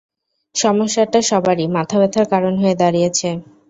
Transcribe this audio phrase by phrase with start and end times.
[0.55, 3.29] সমস্যাটা সবারই মাথাব্যাথার কারণ হয়ে দাঁড়িয়েছে।